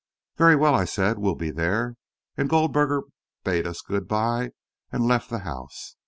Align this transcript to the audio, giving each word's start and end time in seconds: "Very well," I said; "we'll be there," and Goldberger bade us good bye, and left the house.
"Very 0.35 0.55
well," 0.55 0.73
I 0.73 0.85
said; 0.85 1.19
"we'll 1.19 1.35
be 1.35 1.51
there," 1.51 1.93
and 2.35 2.49
Goldberger 2.49 3.03
bade 3.43 3.67
us 3.67 3.81
good 3.83 4.07
bye, 4.07 4.49
and 4.91 5.05
left 5.05 5.29
the 5.29 5.41
house. 5.45 5.95